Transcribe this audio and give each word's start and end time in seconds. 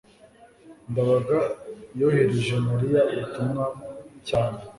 ndabaga 0.89 1.39
yohereje 1.99 2.53
mariya 2.67 3.01
ubutumwa 3.11 3.65
cyane 4.27 4.59